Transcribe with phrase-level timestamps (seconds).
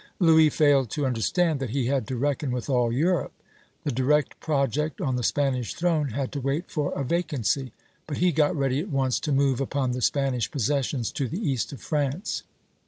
[0.17, 3.33] Louis failed to understand that he had to reckon with all Europe.
[3.83, 7.71] The direct project on the Spanish throne had to wait for a vacancy;
[8.07, 11.71] but he got ready at once to move upon the Spanish possessions to the east
[11.71, 12.41] of France.